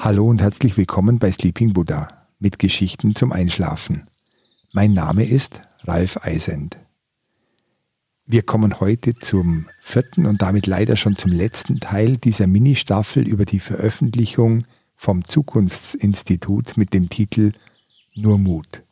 Hallo 0.00 0.26
und 0.26 0.40
herzlich 0.40 0.76
willkommen 0.76 1.20
bei 1.20 1.30
Sleeping 1.30 1.74
Buddha 1.74 2.26
mit 2.40 2.58
Geschichten 2.58 3.14
zum 3.14 3.30
Einschlafen. 3.30 4.08
Mein 4.72 4.94
Name 4.94 5.24
ist 5.24 5.60
Ralf 5.84 6.24
Eisend. 6.24 6.76
Wir 8.26 8.42
kommen 8.42 8.80
heute 8.80 9.14
zum 9.14 9.68
vierten 9.80 10.26
und 10.26 10.42
damit 10.42 10.66
leider 10.66 10.96
schon 10.96 11.16
zum 11.16 11.30
letzten 11.30 11.78
Teil 11.78 12.16
dieser 12.16 12.48
Ministaffel 12.48 13.28
über 13.28 13.44
die 13.44 13.60
Veröffentlichung 13.60 14.64
vom 14.96 15.24
Zukunftsinstitut 15.24 16.76
mit 16.76 16.92
dem 16.94 17.08
Titel 17.08 17.52
Nur 18.16 18.38
Mut. 18.38 18.82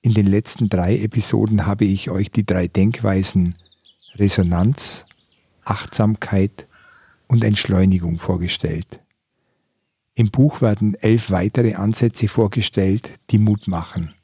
In 0.00 0.14
den 0.14 0.26
letzten 0.26 0.68
drei 0.68 0.98
Episoden 0.98 1.66
habe 1.66 1.84
ich 1.84 2.10
euch 2.10 2.30
die 2.30 2.46
drei 2.46 2.68
Denkweisen 2.68 3.56
Resonanz, 4.14 5.06
Achtsamkeit 5.64 6.68
und 7.26 7.42
Entschleunigung 7.42 8.18
vorgestellt. 8.18 9.00
Im 10.14 10.30
Buch 10.30 10.60
werden 10.60 10.94
elf 10.94 11.30
weitere 11.30 11.74
Ansätze 11.74 12.28
vorgestellt, 12.28 13.20
die 13.30 13.38
Mut 13.38 13.66
machen. 13.66 14.14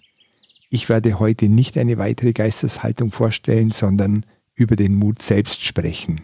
Ich 0.70 0.88
werde 0.88 1.18
heute 1.18 1.48
nicht 1.48 1.76
eine 1.76 1.98
weitere 1.98 2.32
Geisteshaltung 2.32 3.12
vorstellen, 3.12 3.70
sondern 3.70 4.26
über 4.54 4.76
den 4.76 4.94
Mut 4.94 5.22
selbst 5.22 5.62
sprechen. 5.62 6.22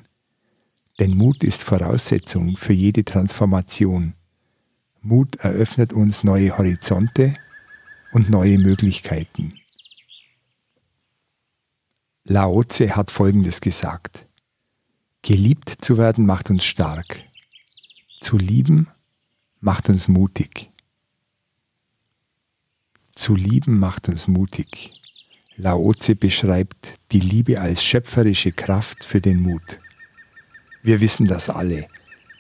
Denn 0.98 1.16
Mut 1.16 1.44
ist 1.44 1.62
Voraussetzung 1.62 2.56
für 2.56 2.72
jede 2.72 3.04
Transformation. 3.04 4.14
Mut 5.02 5.36
eröffnet 5.36 5.92
uns 5.92 6.24
neue 6.24 6.56
Horizonte 6.56 7.34
und 8.12 8.30
neue 8.30 8.58
Möglichkeiten. 8.58 9.54
Lao 12.24 12.62
Tse 12.64 12.96
hat 12.96 13.10
Folgendes 13.10 13.60
gesagt. 13.60 14.26
Geliebt 15.22 15.76
zu 15.80 15.98
werden 15.98 16.26
macht 16.26 16.50
uns 16.50 16.64
stark. 16.64 17.24
Zu 18.20 18.38
lieben 18.38 18.88
macht 19.60 19.88
uns 19.88 20.08
mutig. 20.08 20.70
Zu 23.14 23.34
lieben 23.34 23.78
macht 23.78 24.08
uns 24.08 24.28
mutig. 24.28 24.94
Lao 25.56 25.92
Tse 25.92 26.16
beschreibt 26.16 26.94
die 27.12 27.20
Liebe 27.20 27.60
als 27.60 27.84
schöpferische 27.84 28.52
Kraft 28.52 29.04
für 29.04 29.20
den 29.20 29.40
Mut. 29.42 29.80
Wir 30.82 31.00
wissen 31.00 31.26
das 31.26 31.50
alle. 31.50 31.86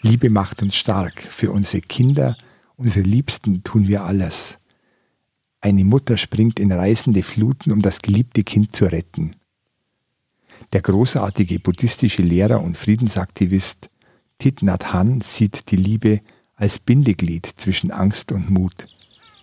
Liebe 0.00 0.30
macht 0.30 0.62
uns 0.62 0.76
stark. 0.76 1.20
Für 1.30 1.52
unsere 1.52 1.82
Kinder, 1.82 2.36
unsere 2.76 3.04
Liebsten 3.04 3.62
tun 3.62 3.88
wir 3.88 4.04
alles. 4.04 4.58
Eine 5.60 5.84
Mutter 5.84 6.16
springt 6.16 6.58
in 6.58 6.72
reißende 6.72 7.22
Fluten, 7.22 7.70
um 7.70 7.82
das 7.82 8.00
geliebte 8.00 8.44
Kind 8.44 8.74
zu 8.74 8.86
retten. 8.86 9.36
Der 10.72 10.82
großartige 10.82 11.60
buddhistische 11.60 12.22
Lehrer 12.22 12.62
und 12.62 12.78
Friedensaktivist 12.78 13.90
Thich 14.38 14.62
Nhat 14.62 14.92
Hanh 14.92 15.20
sieht 15.22 15.70
die 15.70 15.76
Liebe 15.76 16.20
als 16.54 16.78
Bindeglied 16.78 17.46
zwischen 17.56 17.90
Angst 17.90 18.32
und 18.32 18.50
Mut. 18.50 18.88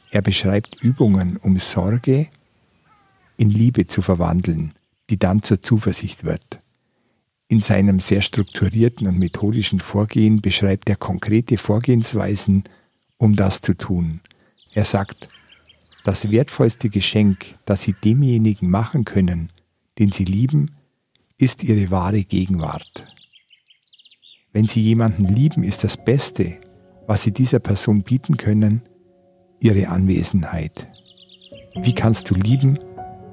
Er 0.10 0.22
beschreibt 0.22 0.82
Übungen, 0.82 1.38
um 1.38 1.60
Sorge 1.60 2.28
in 3.38 3.52
Liebe 3.52 3.86
zu 3.86 4.02
verwandeln, 4.02 4.74
die 5.10 5.20
dann 5.20 5.44
zur 5.44 5.62
Zuversicht 5.62 6.24
wird. 6.24 6.60
In 7.48 7.62
seinem 7.62 8.00
sehr 8.00 8.22
strukturierten 8.22 9.08
und 9.08 9.20
methodischen 9.20 9.80
Vorgehen 9.80 10.42
beschreibt 10.42 10.90
er 10.90 10.96
konkrete 10.96 11.58
Vorgehensweisen, 11.58 12.64
um 13.18 13.36
das 13.36 13.62
zu 13.62 13.76
tun. 13.76 14.22
Er 14.74 14.86
sagt, 14.86 15.30
das 16.08 16.32
wertvollste 16.32 16.90
Geschenk, 16.90 17.56
das 17.66 17.82
Sie 17.82 17.92
demjenigen 17.92 18.70
machen 18.70 19.04
können, 19.04 19.50
den 20.00 20.14
Sie 20.14 20.24
lieben, 20.24 20.72
ist 21.38 21.66
Ihre 21.66 21.92
wahre 21.92 22.24
Gegenwart. 22.24 23.04
Wenn 24.54 24.70
Sie 24.70 24.82
jemanden 24.82 25.26
lieben, 25.26 25.64
ist 25.64 25.84
das 25.84 25.98
Beste, 25.98 26.60
was 27.08 27.24
sie 27.24 27.34
dieser 27.34 27.60
Person 27.60 28.04
bieten 28.04 28.38
können, 28.38 28.84
ihre 29.60 29.90
Anwesenheit. 29.90 30.90
Wie 31.76 31.94
kannst 31.94 32.30
du 32.30 32.36
lieben, 32.36 32.80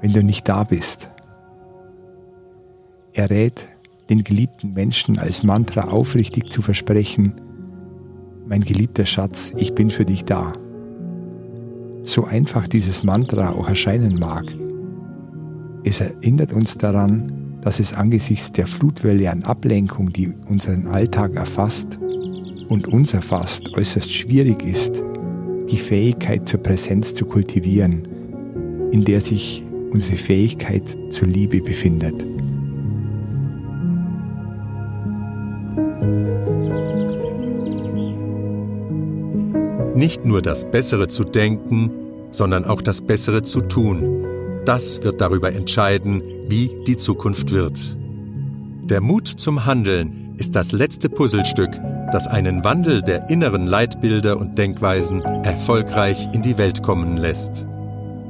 wenn 0.01 0.11
du 0.11 0.21
nicht 0.21 0.49
da 0.49 0.65
bist? 0.65 1.09
Er 3.13 3.29
rät, 3.29 3.69
den 4.09 4.25
geliebten 4.25 4.73
Menschen 4.73 5.17
als 5.17 5.43
Mantra 5.43 5.89
aufrichtig 5.89 6.51
zu 6.51 6.61
versprechen, 6.61 7.35
mein 8.47 8.61
geliebter 8.61 9.05
Schatz, 9.05 9.53
ich 9.55 9.73
bin 9.75 9.89
für 9.89 10.03
dich 10.03 10.25
da. 10.25 10.53
So 12.05 12.23
einfach 12.23 12.67
dieses 12.67 13.03
Mantra 13.03 13.49
auch 13.49 13.67
erscheinen 13.67 14.17
mag, 14.17 14.45
es 15.83 16.01
erinnert 16.01 16.51
uns 16.51 16.77
daran, 16.77 17.59
dass 17.61 17.79
es 17.79 17.93
angesichts 17.93 18.51
der 18.51 18.65
Flutwelle 18.65 19.29
an 19.29 19.43
Ablenkung, 19.43 20.11
die 20.11 20.33
unseren 20.47 20.87
Alltag 20.87 21.35
erfasst, 21.35 21.97
und 22.69 22.87
uns 22.87 23.13
erfasst, 23.13 23.75
äußerst 23.77 24.11
schwierig 24.11 24.63
ist, 24.63 25.03
die 25.69 25.77
Fähigkeit 25.77 26.47
zur 26.47 26.61
Präsenz 26.61 27.13
zu 27.13 27.25
kultivieren, 27.25 28.07
in 28.91 29.05
der 29.05 29.21
sich 29.21 29.63
unsere 29.91 30.17
Fähigkeit 30.17 30.83
zur 31.11 31.27
Liebe 31.27 31.61
befindet. 31.61 32.25
Nicht 40.05 40.23
nur 40.23 40.43
das 40.43 40.69
Bessere 40.69 41.07
zu 41.07 41.23
denken, 41.23 41.89
sondern 42.29 42.63
auch 42.63 42.83
das 42.83 43.01
Bessere 43.01 43.41
zu 43.41 43.61
tun. 43.61 44.23
Das 44.63 45.01
wird 45.01 45.19
darüber 45.19 45.51
entscheiden, 45.51 46.21
wie 46.47 46.69
die 46.85 46.95
Zukunft 46.95 47.51
wird. 47.51 47.97
Der 48.83 49.01
Mut 49.01 49.27
zum 49.27 49.65
Handeln 49.65 50.35
ist 50.37 50.55
das 50.55 50.73
letzte 50.73 51.09
Puzzlestück, 51.09 51.71
das 52.11 52.27
einen 52.27 52.63
Wandel 52.63 53.01
der 53.01 53.31
inneren 53.31 53.65
Leitbilder 53.65 54.37
und 54.37 54.59
Denkweisen 54.59 55.23
erfolgreich 55.23 56.29
in 56.33 56.43
die 56.43 56.59
Welt 56.59 56.83
kommen 56.83 57.17
lässt. 57.17 57.65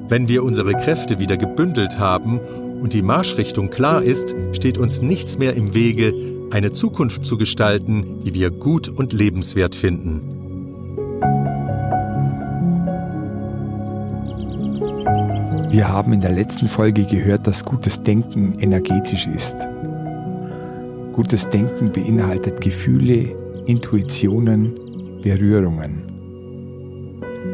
Wenn 0.07 0.29
wir 0.29 0.45
unsere 0.45 0.75
Kräfte 0.75 1.19
wieder 1.19 1.35
gebündelt 1.35 1.99
haben 1.99 2.39
und 2.79 2.93
die 2.93 3.01
Marschrichtung 3.01 3.69
klar 3.69 4.01
ist, 4.01 4.33
steht 4.53 4.77
uns 4.77 5.01
nichts 5.01 5.37
mehr 5.37 5.55
im 5.55 5.73
Wege, 5.73 6.13
eine 6.51 6.71
Zukunft 6.71 7.25
zu 7.25 7.37
gestalten, 7.37 8.23
die 8.23 8.33
wir 8.33 8.49
gut 8.49 8.87
und 8.87 9.11
lebenswert 9.11 9.75
finden. 9.75 10.34
Wir 15.75 15.89
haben 15.89 16.13
in 16.13 16.21
der 16.21 16.31
letzten 16.31 16.69
Folge 16.69 17.03
gehört, 17.03 17.47
dass 17.47 17.65
gutes 17.65 18.01
Denken 18.01 18.57
energetisch 18.59 19.27
ist. 19.27 19.57
Gutes 21.11 21.49
Denken 21.49 21.91
beinhaltet 21.91 22.61
Gefühle, 22.61 23.35
Intuitionen, 23.65 24.73
Berührungen. 25.21 26.01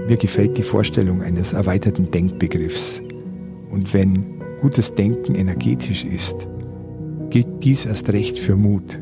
Mir 0.08 0.18
gefällt 0.18 0.56
die 0.56 0.62
Vorstellung 0.62 1.24
eines 1.24 1.54
erweiterten 1.54 2.12
Denkbegriffs. 2.12 3.02
Und 3.72 3.92
wenn 3.92 4.40
gutes 4.62 4.94
Denken 4.94 5.34
energetisch 5.34 6.06
ist, 6.06 6.48
gilt 7.32 7.64
dies 7.64 7.88
erst 7.88 8.14
recht 8.14 8.38
für 8.38 8.56
Mut. 8.56 9.00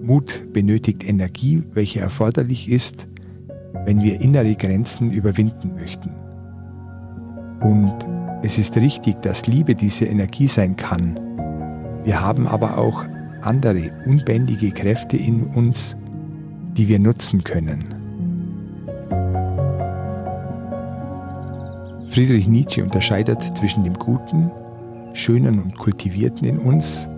Mut 0.00 0.44
benötigt 0.52 1.02
Energie, 1.08 1.64
welche 1.72 1.98
erforderlich 1.98 2.70
ist, 2.70 3.08
wenn 3.84 4.00
wir 4.00 4.20
innere 4.20 4.54
Grenzen 4.54 5.10
überwinden 5.10 5.74
möchten. 5.74 6.23
Und 7.64 7.94
es 8.42 8.58
ist 8.58 8.76
richtig, 8.76 9.22
dass 9.22 9.46
Liebe 9.46 9.74
diese 9.74 10.04
Energie 10.04 10.48
sein 10.48 10.76
kann. 10.76 11.18
Wir 12.04 12.20
haben 12.20 12.46
aber 12.46 12.76
auch 12.76 13.04
andere 13.40 13.90
unbändige 14.04 14.70
Kräfte 14.70 15.16
in 15.16 15.44
uns, 15.44 15.96
die 16.76 16.88
wir 16.88 16.98
nutzen 16.98 17.42
können. 17.42 17.84
Friedrich 22.08 22.46
Nietzsche 22.46 22.84
unterscheidet 22.84 23.42
zwischen 23.56 23.82
dem 23.82 23.94
Guten, 23.94 24.50
Schönen 25.14 25.58
und 25.58 25.78
Kultivierten 25.78 26.46
in 26.46 26.58
uns 26.58 27.08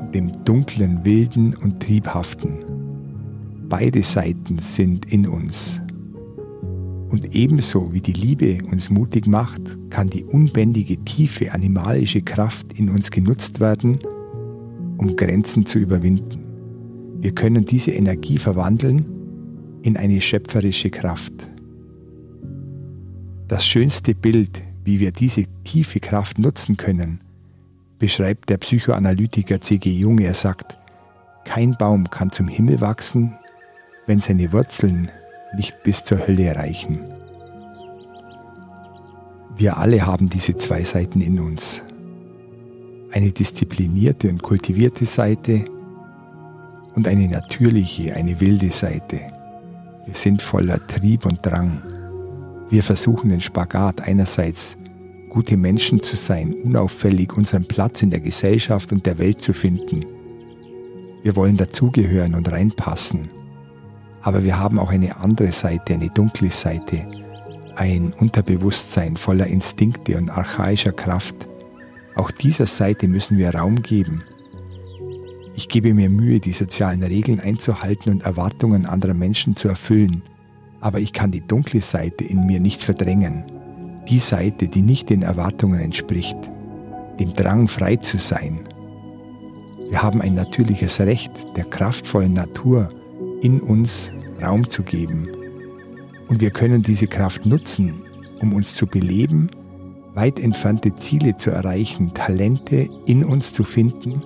und 0.00 0.12
dem 0.12 0.32
Dunklen, 0.44 1.04
Wilden 1.04 1.54
und 1.54 1.80
Triebhaften. 1.80 2.64
Beide 3.68 4.02
Seiten 4.02 4.58
sind 4.58 5.12
in 5.12 5.28
uns. 5.28 5.80
Und 7.08 7.34
ebenso 7.34 7.92
wie 7.92 8.00
die 8.00 8.12
Liebe 8.12 8.58
uns 8.70 8.90
mutig 8.90 9.26
macht, 9.26 9.62
kann 9.90 10.10
die 10.10 10.24
unbändige, 10.24 10.96
tiefe 11.04 11.52
animalische 11.52 12.22
Kraft 12.22 12.78
in 12.78 12.90
uns 12.90 13.10
genutzt 13.10 13.60
werden, 13.60 13.98
um 14.98 15.16
Grenzen 15.16 15.64
zu 15.64 15.78
überwinden. 15.78 16.44
Wir 17.20 17.32
können 17.32 17.64
diese 17.64 17.92
Energie 17.92 18.38
verwandeln 18.38 19.06
in 19.82 19.96
eine 19.96 20.20
schöpferische 20.20 20.90
Kraft. 20.90 21.32
Das 23.48 23.66
schönste 23.66 24.14
Bild, 24.14 24.60
wie 24.84 25.00
wir 25.00 25.10
diese 25.10 25.44
tiefe 25.64 26.00
Kraft 26.00 26.38
nutzen 26.38 26.76
können, 26.76 27.20
beschreibt 27.98 28.50
der 28.50 28.58
Psychoanalytiker 28.58 29.60
C.G. 29.60 29.90
Jung. 29.90 30.18
Er 30.18 30.34
sagt, 30.34 30.78
kein 31.44 31.76
Baum 31.78 32.10
kann 32.10 32.30
zum 32.30 32.46
Himmel 32.46 32.80
wachsen, 32.80 33.34
wenn 34.06 34.20
seine 34.20 34.52
Wurzeln 34.52 35.10
nicht 35.56 35.82
bis 35.82 36.04
zur 36.04 36.26
Hölle 36.26 36.54
reichen. 36.54 37.00
Wir 39.56 39.76
alle 39.76 40.06
haben 40.06 40.28
diese 40.28 40.56
zwei 40.56 40.82
Seiten 40.82 41.20
in 41.20 41.40
uns. 41.40 41.82
eine 43.10 43.32
disziplinierte 43.32 44.28
und 44.28 44.42
kultivierte 44.42 45.06
Seite 45.06 45.64
und 46.94 47.08
eine 47.08 47.28
natürliche, 47.28 48.14
eine 48.14 48.40
wilde 48.40 48.70
Seite. 48.70 49.20
Wir 50.04 50.14
sind 50.14 50.42
voller 50.42 50.86
Trieb 50.86 51.24
und 51.26 51.44
Drang. 51.44 51.82
Wir 52.70 52.82
versuchen 52.82 53.30
den 53.30 53.40
Spagat 53.40 54.02
einerseits 54.02 54.76
gute 55.30 55.56
Menschen 55.56 56.02
zu 56.02 56.16
sein, 56.16 56.52
unauffällig 56.52 57.36
unseren 57.36 57.66
Platz 57.66 58.02
in 58.02 58.10
der 58.10 58.20
Gesellschaft 58.20 58.92
und 58.92 59.06
der 59.06 59.18
Welt 59.18 59.42
zu 59.42 59.52
finden. 59.52 60.04
Wir 61.22 61.36
wollen 61.36 61.56
dazugehören 61.56 62.34
und 62.34 62.50
reinpassen. 62.50 63.30
Aber 64.22 64.42
wir 64.42 64.58
haben 64.58 64.78
auch 64.78 64.90
eine 64.90 65.18
andere 65.18 65.52
Seite, 65.52 65.94
eine 65.94 66.10
dunkle 66.10 66.50
Seite, 66.50 67.06
ein 67.76 68.12
Unterbewusstsein 68.12 69.16
voller 69.16 69.46
Instinkte 69.46 70.16
und 70.18 70.30
archaischer 70.30 70.92
Kraft. 70.92 71.48
Auch 72.16 72.30
dieser 72.30 72.66
Seite 72.66 73.06
müssen 73.06 73.38
wir 73.38 73.54
Raum 73.54 73.80
geben. 73.82 74.24
Ich 75.54 75.68
gebe 75.68 75.94
mir 75.94 76.10
Mühe, 76.10 76.40
die 76.40 76.52
sozialen 76.52 77.02
Regeln 77.02 77.40
einzuhalten 77.40 78.12
und 78.12 78.24
Erwartungen 78.24 78.86
anderer 78.86 79.14
Menschen 79.14 79.56
zu 79.56 79.68
erfüllen, 79.68 80.22
aber 80.80 81.00
ich 81.00 81.12
kann 81.12 81.30
die 81.30 81.46
dunkle 81.46 81.80
Seite 81.80 82.24
in 82.24 82.46
mir 82.46 82.60
nicht 82.60 82.82
verdrängen. 82.82 83.44
Die 84.08 84.18
Seite, 84.18 84.68
die 84.68 84.82
nicht 84.82 85.10
den 85.10 85.22
Erwartungen 85.22 85.80
entspricht, 85.80 86.36
dem 87.18 87.32
Drang 87.32 87.68
frei 87.68 87.96
zu 87.96 88.18
sein. 88.18 88.60
Wir 89.90 90.02
haben 90.02 90.20
ein 90.20 90.34
natürliches 90.34 91.00
Recht 91.00 91.32
der 91.56 91.64
kraftvollen 91.64 92.32
Natur 92.32 92.88
in 93.42 93.60
uns 93.60 94.12
Raum 94.42 94.68
zu 94.68 94.82
geben 94.82 95.28
und 96.28 96.40
wir 96.40 96.50
können 96.50 96.82
diese 96.82 97.06
Kraft 97.06 97.46
nutzen, 97.46 98.02
um 98.40 98.52
uns 98.52 98.74
zu 98.74 98.86
beleben, 98.86 99.50
weit 100.14 100.38
entfernte 100.38 100.94
Ziele 100.94 101.36
zu 101.36 101.50
erreichen, 101.50 102.12
Talente 102.14 102.88
in 103.06 103.24
uns 103.24 103.52
zu 103.52 103.64
finden 103.64 104.22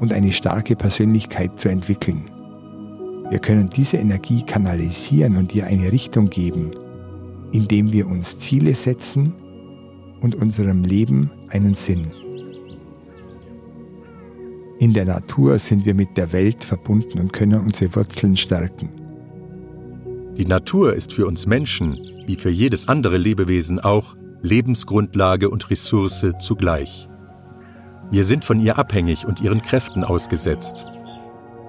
und 0.00 0.12
eine 0.12 0.32
starke 0.32 0.76
Persönlichkeit 0.76 1.58
zu 1.58 1.68
entwickeln. 1.68 2.30
Wir 3.30 3.38
können 3.38 3.68
diese 3.68 3.96
Energie 3.96 4.42
kanalisieren 4.42 5.36
und 5.36 5.54
ihr 5.54 5.66
eine 5.66 5.90
Richtung 5.90 6.30
geben, 6.30 6.72
indem 7.52 7.92
wir 7.92 8.06
uns 8.06 8.38
Ziele 8.38 8.74
setzen 8.74 9.32
und 10.20 10.34
unserem 10.34 10.84
Leben 10.84 11.30
einen 11.48 11.74
Sinn. 11.74 12.12
In 14.84 14.92
der 14.92 15.06
Natur 15.06 15.58
sind 15.58 15.86
wir 15.86 15.94
mit 15.94 16.18
der 16.18 16.34
Welt 16.34 16.62
verbunden 16.62 17.18
und 17.18 17.32
können 17.32 17.58
unsere 17.58 17.96
Wurzeln 17.96 18.36
stärken. 18.36 18.90
Die 20.36 20.44
Natur 20.44 20.92
ist 20.92 21.14
für 21.14 21.26
uns 21.26 21.46
Menschen, 21.46 21.98
wie 22.26 22.36
für 22.36 22.50
jedes 22.50 22.86
andere 22.86 23.16
Lebewesen 23.16 23.80
auch, 23.80 24.14
Lebensgrundlage 24.42 25.48
und 25.48 25.70
Ressource 25.70 26.26
zugleich. 26.38 27.08
Wir 28.10 28.26
sind 28.26 28.44
von 28.44 28.60
ihr 28.60 28.76
abhängig 28.76 29.24
und 29.24 29.40
ihren 29.40 29.62
Kräften 29.62 30.04
ausgesetzt. 30.04 30.84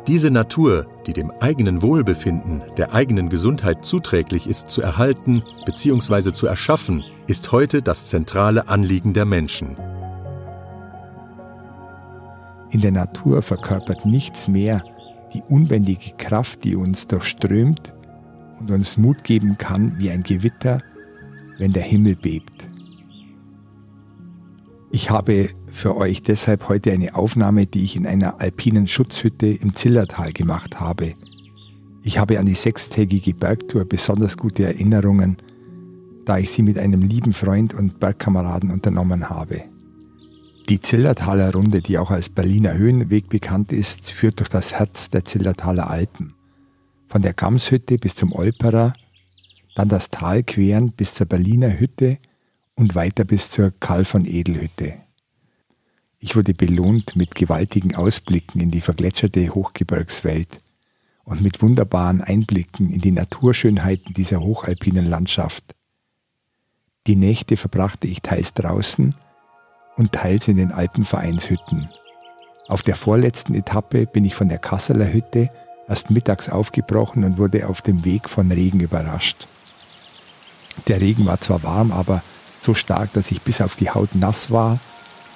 Diese 0.07 0.29
Natur, 0.29 0.85
die 1.07 1.13
dem 1.13 1.31
eigenen 1.39 1.81
Wohlbefinden, 1.81 2.63
der 2.75 2.93
eigenen 2.93 3.29
Gesundheit 3.29 3.85
zuträglich 3.85 4.45
ist, 4.45 4.69
zu 4.69 4.81
erhalten 4.81 5.41
bzw. 5.65 6.33
zu 6.33 6.47
erschaffen, 6.47 7.01
ist 7.27 7.53
heute 7.53 7.81
das 7.81 8.07
zentrale 8.07 8.67
Anliegen 8.67 9.13
der 9.13 9.23
Menschen. 9.23 9.77
In 12.75 12.81
der 12.81 12.91
Natur 12.91 13.41
verkörpert 13.41 14.05
nichts 14.05 14.49
mehr 14.49 14.83
die 15.33 15.41
unbändige 15.47 16.11
Kraft, 16.17 16.65
die 16.65 16.75
uns 16.75 17.07
durchströmt 17.07 17.95
und 18.59 18.69
uns 18.69 18.97
Mut 18.97 19.23
geben 19.23 19.57
kann 19.57 19.97
wie 19.97 20.11
ein 20.11 20.23
Gewitter, 20.23 20.81
wenn 21.57 21.71
der 21.71 21.83
Himmel 21.83 22.17
bebt. 22.17 22.67
Ich 24.91 25.09
habe 25.09 25.51
für 25.71 25.95
euch 25.95 26.21
deshalb 26.21 26.67
heute 26.67 26.91
eine 26.91 27.15
Aufnahme, 27.15 27.65
die 27.65 27.85
ich 27.85 27.95
in 27.95 28.05
einer 28.05 28.41
alpinen 28.41 28.89
Schutzhütte 28.89 29.47
im 29.47 29.73
Zillertal 29.73 30.33
gemacht 30.33 30.77
habe. 30.77 31.13
Ich 32.03 32.17
habe 32.17 32.39
an 32.39 32.45
die 32.45 32.55
sechstägige 32.55 33.33
Bergtour 33.33 33.85
besonders 33.85 34.35
gute 34.35 34.65
Erinnerungen, 34.65 35.37
da 36.25 36.39
ich 36.39 36.51
sie 36.51 36.61
mit 36.61 36.77
einem 36.77 37.03
lieben 37.03 37.31
Freund 37.31 37.73
und 37.73 38.01
Bergkameraden 38.01 38.69
unternommen 38.69 39.29
habe. 39.29 39.63
Die 40.69 40.81
Zillertaler 40.81 41.53
Runde, 41.53 41.83
die 41.83 41.99
auch 41.99 42.09
als 42.09 42.29
Berliner 42.29 42.73
Höhenweg 42.73 43.29
bekannt 43.29 43.71
ist, 43.71 44.09
führt 44.09 44.39
durch 44.39 44.49
das 44.49 44.73
Herz 44.73 45.11
der 45.11 45.23
Zillertaler 45.23 45.91
Alpen 45.91 46.33
von 47.07 47.21
der 47.21 47.33
Gamshütte 47.33 47.99
bis 47.99 48.15
zum 48.15 48.33
Olperer, 48.33 48.95
dann 49.75 49.89
das 49.89 50.09
Tal 50.09 50.41
queren 50.41 50.91
bis 50.91 51.13
zur 51.13 51.27
Berliner 51.27 51.79
Hütte 51.79 52.17
und 52.73 52.95
weiter 52.95 53.25
bis 53.25 53.51
zur 53.51 53.73
Karl 53.79 54.05
von 54.05 54.25
Edelhütte. 54.25 54.95
Ich 56.17 56.35
wurde 56.35 56.55
belohnt 56.55 57.15
mit 57.15 57.35
gewaltigen 57.35 57.93
Ausblicken 57.93 58.59
in 58.59 58.71
die 58.71 58.81
vergletscherte 58.81 59.53
Hochgebirgswelt 59.53 60.59
und 61.25 61.41
mit 61.41 61.61
wunderbaren 61.61 62.21
Einblicken 62.21 62.91
in 62.91 63.01
die 63.01 63.11
Naturschönheiten 63.11 64.15
dieser 64.15 64.39
hochalpinen 64.39 65.05
Landschaft. 65.05 65.75
Die 67.05 67.15
Nächte 67.15 67.55
verbrachte 67.55 68.07
ich 68.07 68.23
teils 68.23 68.55
draußen 68.55 69.13
und 69.97 70.11
teils 70.11 70.47
in 70.47 70.57
den 70.57 70.71
Alpenvereinshütten. 70.71 71.89
Auf 72.67 72.83
der 72.83 72.95
vorletzten 72.95 73.53
Etappe 73.53 74.05
bin 74.07 74.25
ich 74.25 74.35
von 74.35 74.49
der 74.49 74.57
Kasseler 74.57 75.11
Hütte 75.11 75.49
erst 75.87 76.09
mittags 76.09 76.49
aufgebrochen 76.49 77.23
und 77.23 77.37
wurde 77.37 77.67
auf 77.67 77.81
dem 77.81 78.03
Weg 78.05 78.29
von 78.29 78.51
Regen 78.51 78.79
überrascht. 78.79 79.47
Der 80.87 80.99
Regen 80.99 81.25
war 81.25 81.39
zwar 81.39 81.63
warm, 81.63 81.91
aber 81.91 82.23
so 82.59 82.73
stark, 82.73 83.13
dass 83.13 83.31
ich 83.31 83.41
bis 83.41 83.61
auf 83.61 83.75
die 83.75 83.91
Haut 83.91 84.15
nass 84.15 84.51
war, 84.51 84.79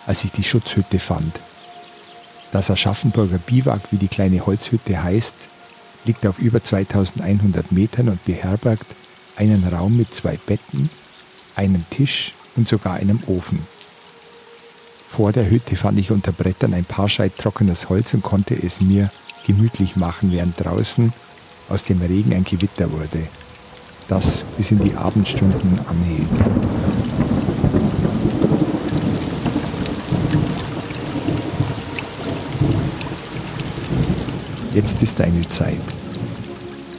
als 0.08 0.24
ich 0.24 0.32
die 0.32 0.44
Schutzhütte 0.44 1.00
fand. 1.00 1.40
Das 2.52 2.72
Aschaffenburger 2.72 3.38
Biwak, 3.38 3.82
wie 3.92 3.98
die 3.98 4.08
kleine 4.08 4.46
Holzhütte 4.46 5.04
heißt, 5.04 5.36
liegt 6.06 6.26
auf 6.26 6.40
über 6.40 6.64
2100 6.64 7.72
Metern 7.72 8.10
und 8.10 8.26
beherbergt 8.26 8.88
einen 9.36 9.64
Raum 9.64 9.98
mit 9.98 10.14
zwei 10.14 10.38
Betten, 10.38 10.90
einem 11.56 11.86
Tisch 11.92 12.34
und 12.56 12.68
sogar 12.68 12.96
einem 12.96 13.20
Ofen. 13.28 13.60
Vor 15.10 15.32
der 15.32 15.50
Hütte 15.50 15.76
fand 15.76 16.00
ich 16.00 16.12
unter 16.12 16.32
Brettern 16.32 16.74
ein 16.74 16.86
paar 16.86 17.10
Scheit 17.10 17.38
trockenes 17.38 17.90
Holz 17.90 18.14
und 18.14 18.24
konnte 18.24 18.56
es 18.56 18.80
mir 18.80 19.10
gemütlich 19.46 19.96
machen, 19.96 20.32
während 20.32 20.64
draußen 20.64 21.12
aus 21.68 21.84
dem 21.84 22.02
Regen 22.02 22.34
ein 22.34 22.44
Gewitter 22.44 22.92
wurde, 22.92 23.28
das 24.08 24.44
bis 24.58 24.72
in 24.72 24.80
die 24.80 24.96
Abendstunden 24.96 25.80
anhielt. 25.88 26.30
Jetzt 34.74 35.02
ist 35.02 35.20
deine 35.20 35.50
Zeit. 35.50 35.82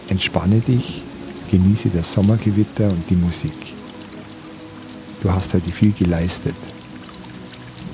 Entspanne 0.08 0.58
dich, 0.60 1.02
genieße 1.50 1.88
das 1.88 2.12
Sommergewitter 2.12 2.90
und 2.90 3.08
die 3.08 3.16
Musik. 3.16 3.74
Du 5.22 5.32
hast 5.32 5.54
heute 5.54 5.70
viel 5.70 5.92
geleistet. 5.92 6.56